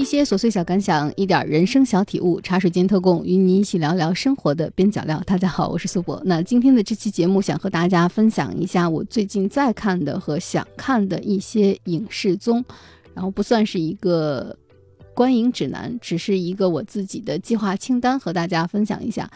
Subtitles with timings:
[0.00, 5.22] 一些琐碎小感想，一点人生小体悟，茶水间特供，与你一起聊聊生活的边角料。
[5.26, 6.18] 大家好，我是苏博。
[6.24, 12.64] 那今天的这期节目，想和大家分享一下我最近在看的和想看的一些影视综，
[13.12, 14.56] 然后不算是一个
[15.12, 19.30] 观影指南，只是一个我自己的计划清单，和大家分享一下。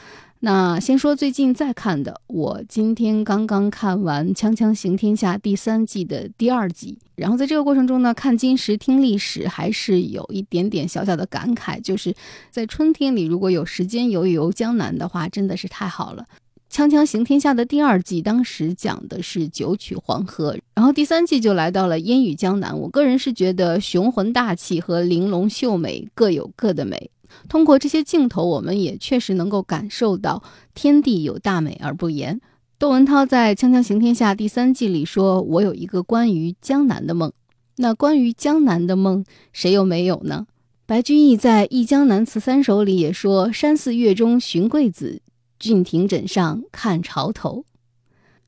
[0.44, 12.14] 那先说最近在看的，我今天刚刚看完《锵锵行天下》第三季的第二集，然后在这个过程中呢，看金石听历史，还是有一点点小小的感慨，就是
[12.50, 16.22] 在春天里如果有时间游一游江南的话，真的是太好了。
[16.74, 22.76] 《锵锵行天下》的第二季当时讲的是九曲黄河，然后第三季就来到了烟雨江南。
[22.76, 27.12] 我个人是觉得雄浑大气和玲珑秀美各有各的美。
[27.48, 30.42] 通过这些镜头，我们也确实能够感受到
[30.74, 32.40] 天地有大美而不言。
[32.76, 37.32] 窦文涛在《锵锵行天下》第三季里说：“我有一个关于江南的梦。”
[37.78, 40.48] 那关于江南的梦，谁又没有呢？
[40.86, 45.20] 白居易在《忆江南词三首》里也说：“山寺月中寻桂子，
[45.58, 47.64] 郡亭枕上看潮头。”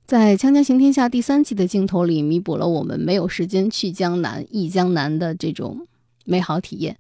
[0.06, 5.86] 在《锵锵行天下》第三季的镜头里，弥补了我们没有时间去江南、忆江南的这种
[6.24, 6.96] 美好体验。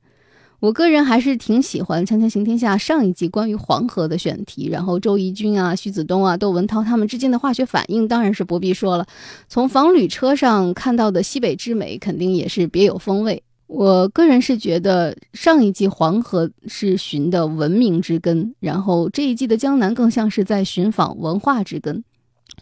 [0.58, 9.06] 我个人还是挺喜欢《锵锵行天下》上一季关于黄河的选题，然后周轶君啊、徐子东啊、窦文涛他们之间的化学反应，当然是不必说了。
[9.48, 13.42] 从房旅车上看到的西北之美，肯定也是别有风味。
[13.66, 22.04] 我个人是觉得上一季黄河是寻的文明之根，然后这一季的江南更像是在寻访文化之根。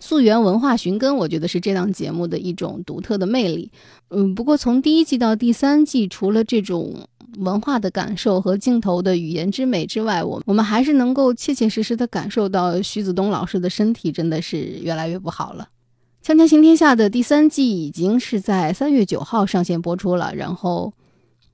[0.01, 3.71] 溯源文化寻根，我觉得是这档节目的一种独特的魅力。
[4.11, 7.07] 嗯，不过从第一季到第三季，除了这种。
[7.39, 15.67] 文化的感受和镜头的语言之美之外，我我们还是能够切切实实的感受到徐子东老师的身体真的是越来越不好了。
[16.25, 20.95] 《锵锵行天下》的第三季已经是在三月九号上线播出了，然后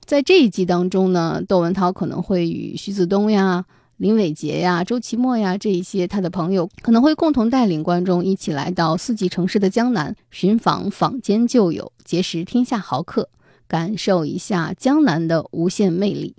[0.04, 3.64] 在这一季当中呢，窦文涛可能会与徐子东呀、
[3.96, 13.28] 林伟杰呀、周奇墨呀这一些他的朋友，可能会共同带领观众一起来到四季城市的江南，寻访坊间旧友，结识天下豪客。
[13.66, 16.36] 感受一下江南的无限魅力。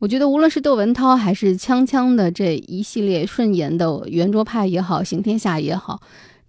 [0.00, 6.00] 我觉得无论是窦文涛还是锵锵的这一系列顺延的圆桌派也好，行天下也好，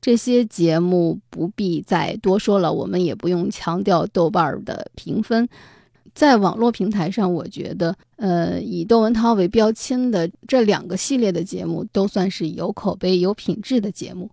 [0.02, 2.72] 这些节目不必再多说了。
[2.72, 5.48] 我们也不用强调豆瓣的评分。
[6.16, 14.30] 在网络平台上，我觉得，呃，以窦文涛为标签的这两个系列的节目，都算是有口碑、有品质的节目。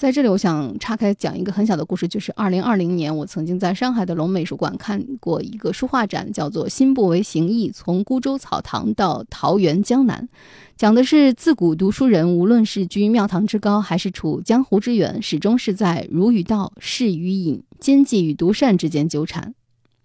[0.00, 10.26] 在这里，我想岔开讲一个很小的故事，就是二零二零年，我曾经在上海的龙美术馆看过一个书画展，叫做《心不为形役：从孤舟草堂到桃源江南》，
[10.74, 19.54] 讲的是自古读书人，无论是居庙堂之高，还是处江湖之远，始终是在儒与道、士与隐、奸计与独善之间纠缠。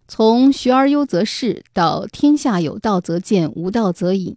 [0.10, 4.36] 从学而优则仕，到天下有道则见，无道则隐。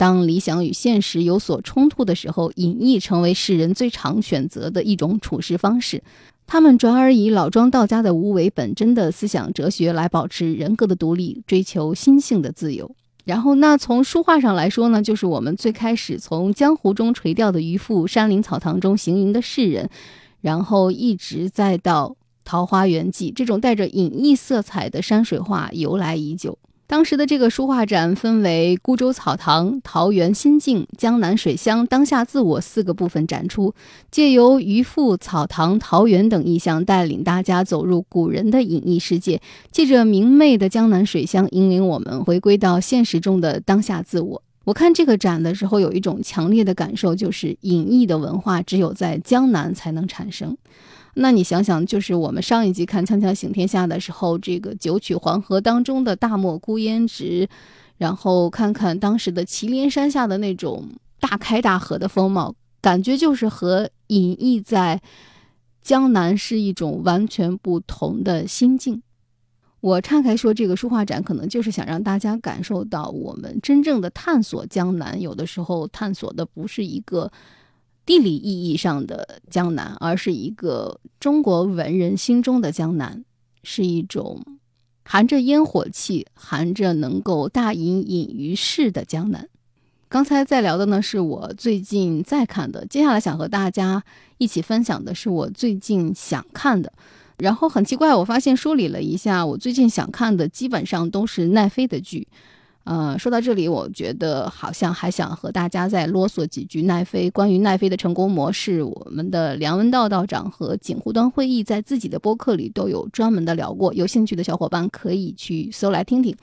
[0.00, 6.02] 当理想与现实有所冲突的时候，隐逸成为世人最常选择的一种处事方式。
[6.46, 12.90] 他们转而以老庄道家的无为本真的思想哲学来保持人格的独立，追求心性的自由。
[13.26, 19.90] 然后，那从书画上来说呢，就是我们最开始从江湖中垂钓的渔夫，山林草堂中行吟的士人，
[20.40, 26.58] 然后一直再到桃花源记这种带着隐逸色彩的山水画，由来已久。
[26.90, 33.72] 当时的这个书画展分为孤舟草堂、桃源心境、江南水乡、当下自我四个部分展出，
[34.10, 39.40] 借由渔父、草堂、桃源等意象，带领大家走入古人的隐逸世界，
[39.70, 44.42] 借着明媚的江南水乡，引领我们回归到现实中的当下自我。
[44.64, 50.56] 我看这个展的时候，有一种强烈的感受，就是隐逸的文化只有在江南才能产生。
[51.14, 57.48] 那你想想，就是我们上一集看《锵锵行天下》的时候，这个九曲黄河当中的大漠孤烟直，
[57.98, 60.88] 然后看看当时的祁连山下的那种
[61.18, 65.02] 大开大合的风貌，感觉就是和隐逸在
[65.82, 69.02] 江南是一种完全不同的心境。
[69.80, 77.32] 我岔开说，这个书画展可能就是想让大家感受到，我们真正的探索江南，有的时候探索的不是一个。
[78.06, 83.24] 地理意义上的江南，而是一个中国文人心中的江南，
[83.62, 84.44] 是一种
[85.04, 89.48] 含着烟火气、含着能够大隐隐于世的江南。
[90.08, 94.02] 刚才在聊的呢，是我最近在看的，接下来想和大家
[94.38, 96.92] 一起分享的是我最近想看的。
[97.38, 102.26] 然后很奇怪，我发现梳理了一下，我最近想看的基本上都是奈飞的剧。
[102.84, 108.82] 呃，说到这里，我觉得好像还想和大家再啰嗦几句奈飞关于奈飞的成功模式。
[108.82, 116.34] 我们的梁文道道长和锦湖端会议在自己的播客里都有专门的聊过，有兴趣的小伙伴可以去搜来听听。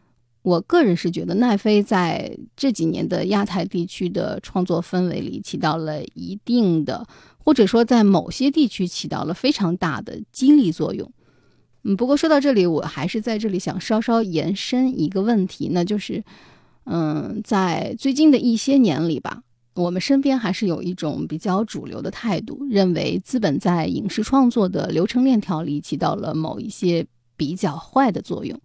[0.43, 7.05] 我个人是觉得奈飞在这几年的亚太地区的创作氛围里起到了一定的，
[7.43, 11.11] 或者说在某些地区起到了非常大的激励作用。
[11.87, 16.21] 嗯，不过说到这里，我还是在这里想稍稍延伸一个问题，那就是，
[16.83, 19.41] 嗯，在最近的一些年里吧，
[19.73, 27.05] 我们身边还是有一种比较主流的态度，认为资本在影视创作的流程链条里起到了某一些
[27.37, 28.59] 比较坏的作用。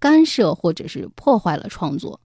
[0.00, 2.20] 干涉或者是破坏了创作，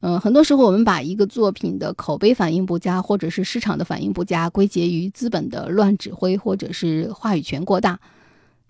[0.00, 7.98] 嗯，很多时候我们把一个作品的口碑反应不佳，或者是市场的反应不佳，归结于资本的乱指挥，或者是话语权过大。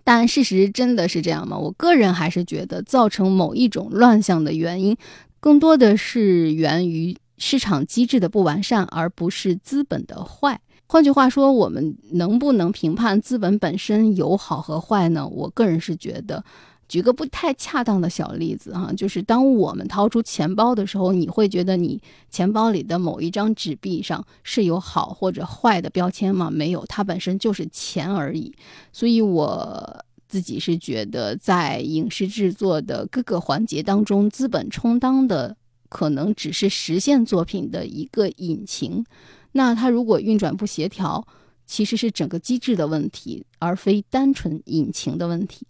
[0.05, 1.59] 但事实真的是这样吗？
[1.59, 4.97] 我个人还是觉得，造成某一种乱象的原因，
[5.41, 10.61] 更多的是源于市场机制的不完善，而不是资本的坏。
[10.87, 15.27] 换句话说，我们能不能评判资本本身有好和坏呢？
[15.29, 16.45] 我个人是觉得。
[16.91, 26.51] 举个不太恰当的小例子哈，就是当我们掏出钱包的时候，你会觉得你钱包里的某一张纸币上是有好或者坏的标签吗？
[26.51, 28.53] 没有，它本身就是钱而已。
[28.93, 35.57] 所以我自己是觉得，在影视制作的各个环节当中，资本充当的
[35.89, 39.05] 可能只是实现作品的一个引擎。
[39.53, 41.25] 那它如果运转不协调，
[41.65, 45.65] 其实是整个机制的问题，而非单纯引擎的问题。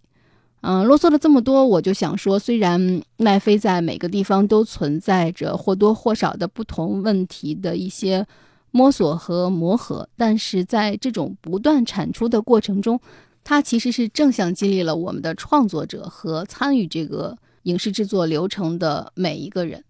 [0.61, 8.25] 嗯，啰嗦了这么多，我就想说，虽然奈飞在每个地方都存在着或多或少的不同问题的一些
[8.69, 12.99] 摸索和磨合，但是在这种不断产出的过程中，
[13.43, 19.83] 它其实是正向激励了我们的创作者和参与这个影视制作流程的每一个人。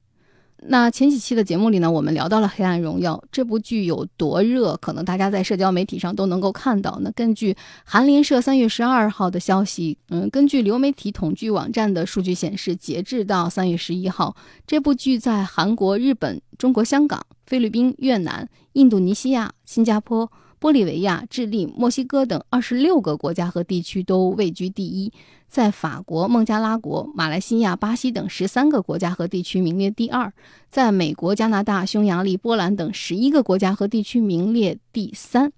[0.63, 6.99] 那前几期的节目里呢，我们聊到了《黑暗荣耀》这部剧有多热，可能大家在社交媒体上都能够看到。
[7.01, 14.35] 那根据韩联社三月十二号的消息，嗯，根据流媒体统计网站的数据显示，截至到三月十一号，
[14.67, 20.31] 这部剧在韩国、日本、中国香港、菲律宾、越南、印度尼西亚、新加坡。
[20.61, 25.11] 玻利维亚、智利、墨西哥等二十六个国家和地区都位居第一，
[25.47, 30.31] 在法国、孟加拉国、马来西亚、巴西等十三个国家和地区名列第二，
[30.69, 35.51] 在美国、加拿大、匈牙利、波兰等十一个国家和地区名列第三。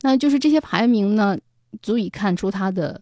[0.00, 1.38] 那就是这些排名呢，
[1.80, 3.00] 足以看出它的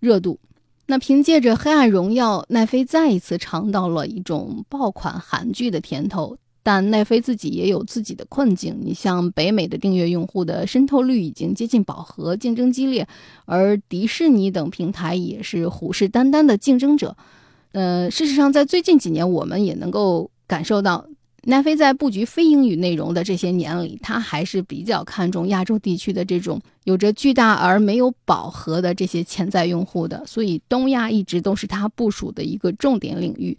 [0.00, 0.40] 热度。
[0.86, 6.36] 那凭借着《黑暗荣耀》，奈飞再一次尝到了一种爆款韩剧的甜头。
[6.62, 8.78] 但奈飞自己也有自己的困境。
[8.80, 13.06] 你像北美的订阅用户的渗透率已经接近饱和，竞争激烈，
[13.44, 17.16] 而迪士尼等平台也是虎视眈眈的竞争者。
[17.72, 21.06] 呃，事实上，在最近几年，我们也能够感受到，
[21.44, 30.22] 奈飞在布局非英语内容的这些年里，它还是比较看重亚洲地区的这种有着巨大而没有饱和的这些潜在用户的。
[30.26, 33.56] 所以，东亚一直都是它部署的一个重点领域。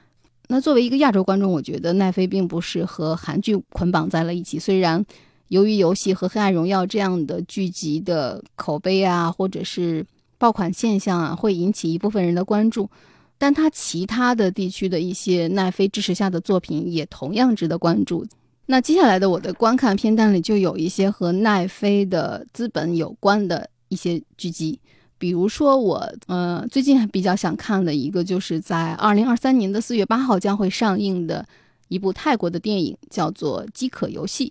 [0.47, 4.59] 那作为一个亚洲观众，我觉得奈飞并不是和韩剧捆绑在了一起。
[4.59, 5.03] 虽然
[5.47, 10.05] 《由于游戏》和《黑暗荣耀》这样的剧集的口碑啊，或者是
[10.37, 12.89] 爆款现象啊，会引起一部分人的关注，
[13.37, 18.25] 但它其他的地区的一些奈飞支持下的作品也同样值得关注。
[18.65, 24.79] 那接下来的我的观看片单里就有一些和奈飞的资本有关的一些剧集。
[25.23, 31.45] 比如说我，呃，最近比较想看的一个，就是在二零二三年的四月八号将会上映的
[31.87, 34.47] 一部泰国的电影，叫做《饥渴游戏》。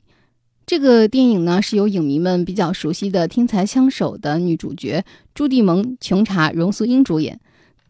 [0.64, 7.38] 这个电影呢，是由影迷们比较熟悉的天才枪手的女主角朱蒂蒙、琼查、荣素英主演。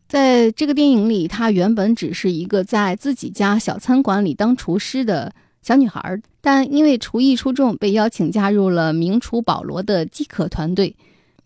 [0.08, 10.96] 在这个电影里，她原本只是一个在自己家小餐馆里当厨师的小女孩，但因为厨艺出众，被邀请加入了名厨保罗的饥渴团队。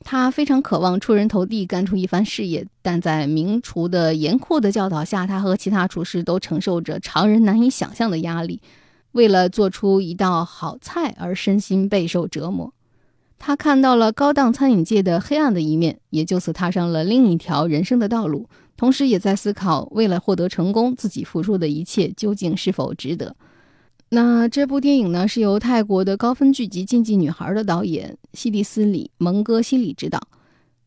[0.01, 8.61] 他非常渴望出人头地，干出一番事业，但在名厨的严酷的教导下，他和其他厨师都承受着常人难以想象的压力，
[9.13, 12.73] 为了做出一道好菜而身心备受折磨。
[13.39, 23.35] 他看到了高档餐饮界的黑暗的一面，也就此踏上了另一条人生的道路，同时也在思考，为了获得成功，自己付出的一切究竟是否值得。
[24.09, 30.21] 那这部电影呢，是由泰国的高分剧集《禁忌女孩》的导演西蒂斯里蒙哥西里执导。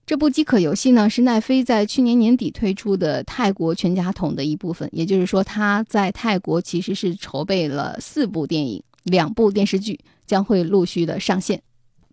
[0.05, 4.89] 这部饥渴游戏呢，是奈飞在去年年底推出的泰国全家桶的一部分。
[4.93, 11.61] 也就是说，他在泰国其实是筹备了四部电影、两部电视剧，将会陆续的上线。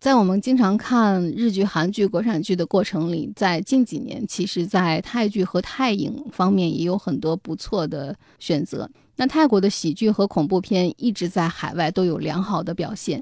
[0.06, 8.88] 在我们经常看日剧、韩剧、国产剧的过程里，在近几年，其实，在泰剧和泰影方面也有很多不错的选择。
[9.16, 13.20] 那泰国的喜剧和恐怖片一直在海外都有良好的表现。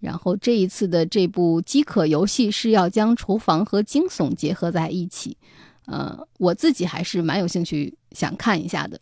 [0.00, 5.36] 然后这一次的这部《饥渴游戏》是要将厨房和惊悚结合在一起，
[5.84, 8.98] 呃，我自己还是蛮有兴趣想看一下的。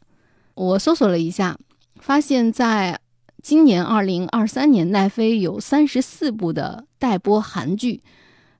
[0.53, 1.59] 我搜索了一下，
[1.97, 3.01] 发现在
[3.45, 8.03] 今年二零二三年，奈飞有三十四部的待播韩剧。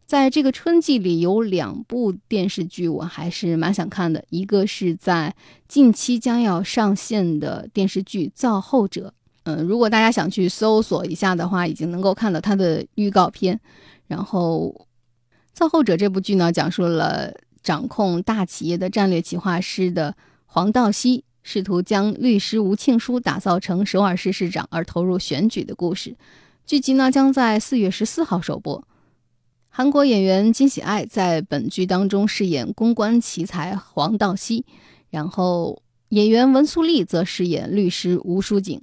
[0.05, 5.35] 在这个春季里，有两部电视剧我还是蛮想看的，一个是在
[5.67, 9.09] 近期将要上线的电视剧《造后者》。
[9.45, 13.59] 嗯，如果大家想去搜索一下的话，已经能够看到它的预告片。
[14.07, 14.69] 然后，
[15.55, 20.15] 《造后者》这部剧呢，讲述了掌控大企业的战略企划师的
[20.45, 26.17] 黄道熙，试图将律师吴庆书打造成首尔市市长而投入选举的故事。
[26.67, 28.83] 剧集呢，将在四月十四号首播。
[29.69, 34.65] 韩国演员金喜爱在本剧当中饰演公关奇才黄道熙，
[35.11, 38.81] 然后演员文素丽则饰演律师吴淑景。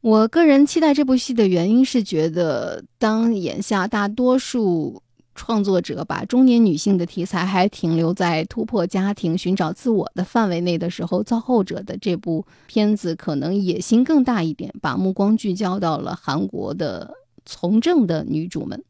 [0.00, 5.02] 我个人期待这部戏的原因是觉得，当眼下大多数
[5.38, 17.14] 创作者把中年女性的题材还停留在突破家庭、寻找自我的范围内的时候，造后者的这部片子可能野心更大一点，把目光聚焦到了韩国的
[17.46, 18.82] 从政的女主们。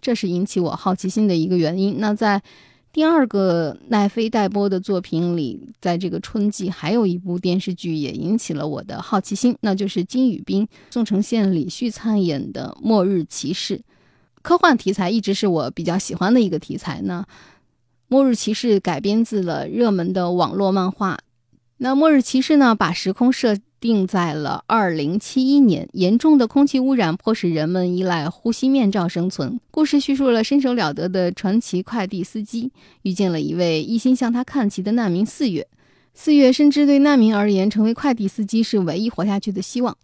[0.00, 1.96] 这是引起我好奇心的一个原因。
[1.98, 2.42] 那在
[2.90, 13.76] 第二个奈飞待播的作品里，在这个春季还有一部电视剧也引起了我的好奇心，那就是金宇彬、宋承宪、李旭参演的《末日骑士》。
[14.44, 17.00] 科幻题材一直是我比较喜欢的一个题材。
[17.00, 17.24] 呢
[18.08, 21.18] 《末日骑士》改编自了热门的网络漫画。
[21.78, 23.56] 那《末日骑士》呢，把时空设。
[23.80, 29.60] 定在了二零七一年，严重的空气污染迫使人们依赖呼吸面罩生存。
[29.70, 32.72] 故事叙述了身手了得的传奇快递司机
[33.02, 35.68] 遇见了一位一心向他看齐的难民四月。
[36.14, 39.94] 四月深知对难民而言，成为快递司机是唯一活下去的希望。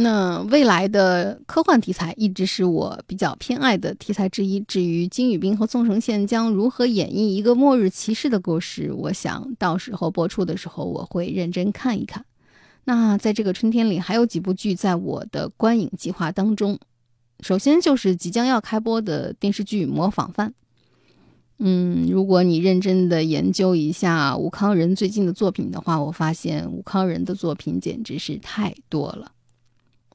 [0.00, 4.60] 那未来的科幻题材一直是我比较偏爱的题材之一。
[4.60, 12.24] 至于金宇彬和宋承宪将如何演绎一个末日骑士的故事，我想到时候播出的时候我会认真看一看。
[12.84, 16.78] 那在这个春天里，还有几部剧在我的观影计划当中。
[17.40, 20.50] 首先就是即将要开播的电视剧《模仿犯》。
[21.58, 29.32] 嗯，如果你认真的研究一下吴康仁最近的作品的话，我发现吴康仁的作品简直是太多了。《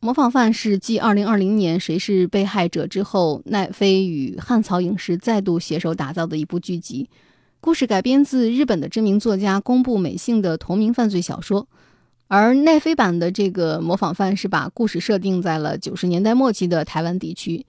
[0.04, 7.10] 模仿犯》是继2020年《谁是被害者》之后，奈飞与汉草影视再度携手打造的一部剧集。
[7.62, 11.70] 故事改编自日本的知名作家宫部美幸的同名犯罪小说。
[12.28, 17.66] 而奈飞版的这个模仿犯是把故事设定在了九十年代末期的台湾地区，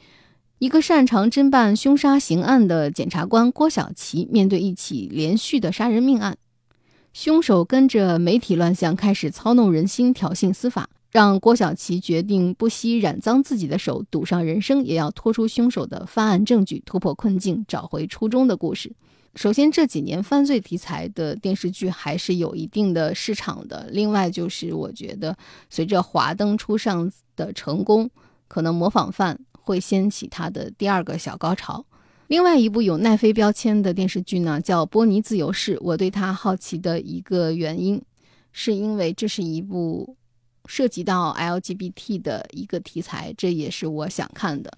[0.58, 6.36] 一个擅长侦办凶杀刑案的检察官郭晓琪，面对一起连续的杀人命案，
[7.12, 18.92] 凶手跟着媒体乱象开始操弄人心，挑衅司法，让郭小琪决定不惜染脏自己的手，赌上人生，也要拖出凶手的犯案证据，突破困境，找回初衷的故事。
[19.36, 23.86] 首先，这几年犯罪题材的电视剧还是有一定的市场的。
[23.92, 25.36] 另外，就是我觉得
[25.70, 28.10] 随着《华灯初上》的成功，
[28.48, 31.86] 可能模仿犯会掀起它的第二个小高潮。
[32.26, 35.76] 另外一部有奈飞标签的电视剧呢，叫《波尼自由市》。
[35.80, 38.02] 我对它好奇的一个原因，
[38.50, 40.16] 是因为这是一部
[40.66, 44.70] 涉及到 LGBT 的一个题材，这也是我想看的。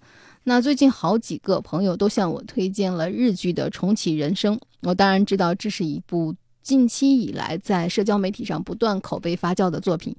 [0.44, 10.14] 那最近好几个朋友都向我推荐了日剧的《重启人生》，我当然知道这是一部近期以来在社交媒体上不断口碑发酵的作品。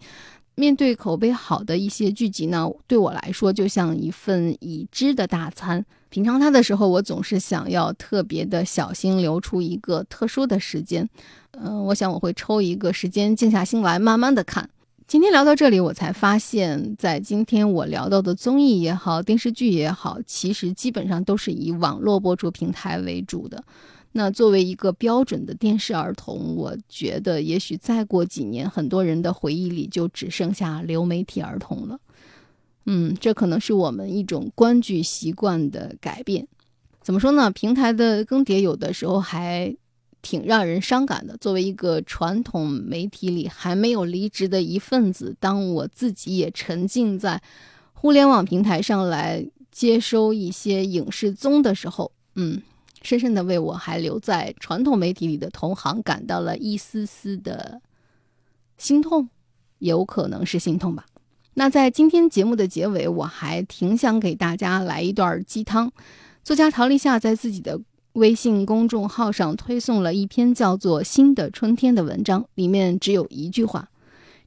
[0.55, 5.85] 面对口碑好的一些剧集呢，对我来说就像一份已知的大餐。
[6.09, 11.07] 品尝它的时候，我总是想要特别的小心，留出一个特殊的时间。
[11.51, 14.67] 嗯，我想我会抽一个时间，静下心来，慢慢的看。
[15.07, 23.63] 今天聊到这里，我才发现，在今天我聊到的综艺也好，电视剧也好，其实基本上都是以网络播出平台为主的。
[24.11, 31.97] 那作为一个标准的电视儿童，我觉得也许再过几年，很多人的回忆里就只剩下流媒体儿童了。
[32.85, 36.45] 嗯，这可能是我们一种观剧习惯的改变。
[37.01, 37.49] 怎么说呢？
[37.49, 39.73] 平台的更迭有的时候还。
[40.21, 41.37] 挺让人伤感的。
[41.37, 47.41] 作为一个传统媒体里还没有离职的一份子，当我自己也沉浸在
[47.93, 52.61] 互联网平台上来接收一些影视综的时候，嗯，
[53.01, 57.81] 深深的为我还留在传统媒体里的同行感到了一丝丝的
[58.77, 59.29] 心痛，
[59.79, 61.05] 有可能是心痛吧。
[61.53, 65.91] 那在今天节目的结尾，我还挺想给大家来一段鸡汤。
[66.43, 67.79] 作家陶立夏在自己的。
[68.17, 73.89] 微信公众号上推送了一篇叫做《新的春天》的文章，里面只有一句话：“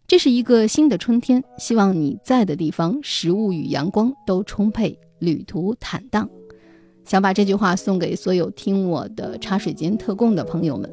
[0.09, 6.29] 这是一个新的春天，希望你在的地方，食物与阳光都充沛，旅途坦荡。”
[7.07, 10.91] 想把这句话送给所有听我的茶水间特供的朋友们。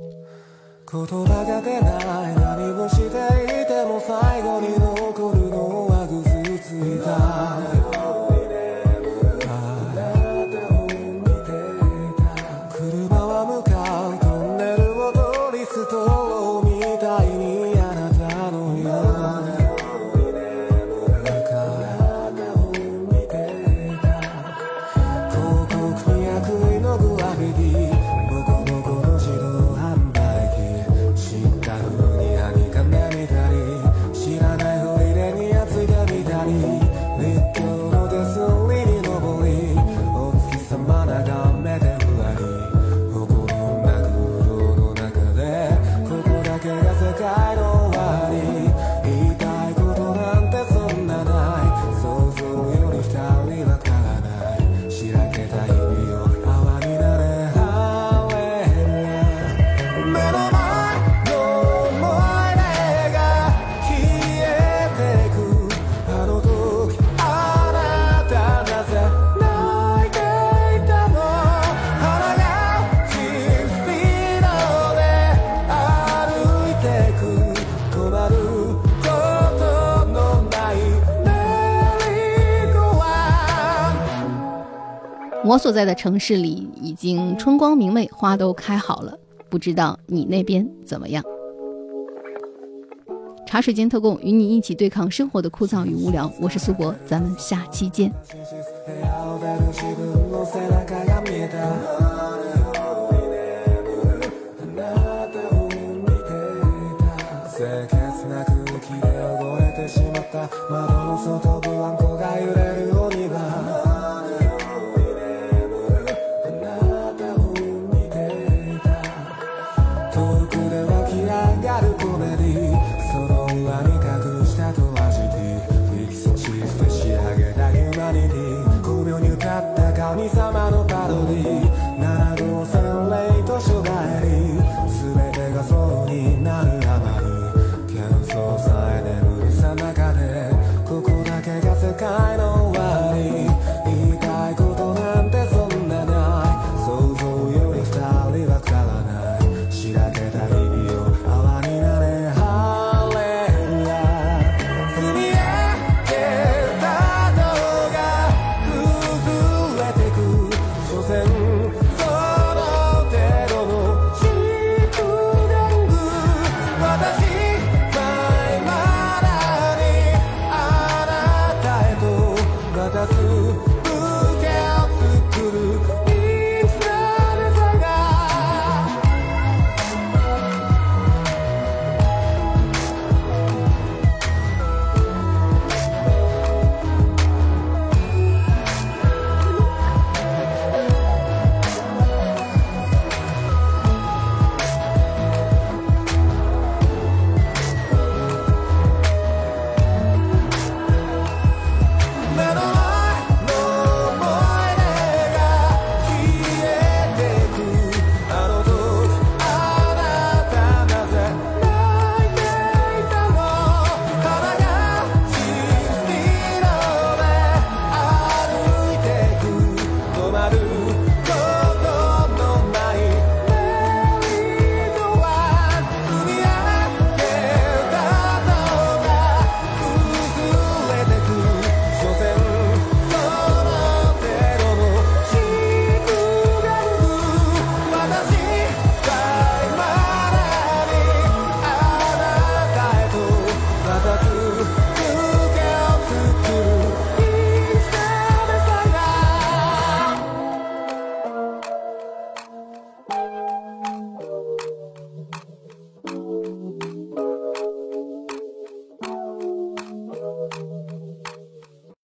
[85.48, 91.24] 我所在的城市里已经春光明媚，花都开好了，不知道你那边怎么样？
[93.46, 96.30] 茶水间特供，与你一起对抗生活的枯燥与无聊。
[96.42, 98.12] 我是苏博，咱们下期见。